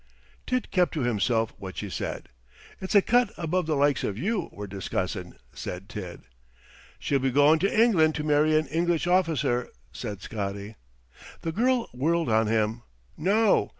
[0.47, 2.29] Tid kept to himself what she said.
[2.79, 6.21] "It's a cut above the likes of you we're discussin'," said Tid.
[6.97, 10.75] "She'll be goin' to England to marry an English officer," said Scotty.
[11.41, 12.81] The girl whirled on him.
[13.15, 13.69] "No.